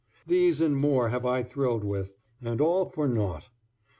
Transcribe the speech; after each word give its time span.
These 0.25 0.61
and 0.61 0.75
more 0.75 1.09
have 1.09 1.27
I 1.27 1.43
thrilled 1.43 1.83
with, 1.83 2.15
and 2.41 2.59
all 2.59 2.89
for 2.89 3.07
naught. 3.07 3.49